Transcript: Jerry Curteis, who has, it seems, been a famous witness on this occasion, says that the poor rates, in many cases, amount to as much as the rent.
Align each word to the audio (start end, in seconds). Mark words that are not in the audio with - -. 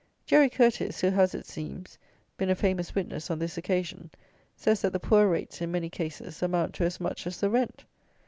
Jerry 0.25 0.49
Curteis, 0.49 0.99
who 1.01 1.09
has, 1.11 1.35
it 1.35 1.45
seems, 1.45 1.99
been 2.35 2.49
a 2.49 2.55
famous 2.55 2.95
witness 2.95 3.29
on 3.29 3.37
this 3.37 3.55
occasion, 3.55 4.09
says 4.55 4.81
that 4.81 4.93
the 4.93 4.99
poor 4.99 5.27
rates, 5.27 5.61
in 5.61 5.69
many 5.71 5.91
cases, 5.91 6.41
amount 6.41 6.73
to 6.73 6.83
as 6.85 6.99
much 6.99 7.27
as 7.27 7.39
the 7.39 7.51
rent. 7.51 7.85